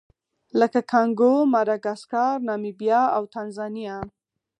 لکه 0.59 0.79
کانګو، 0.91 1.31
ماداګاسکار، 1.53 2.35
نامبیا 2.47 3.01
او 3.15 3.23
تانزانیا. 3.33 3.97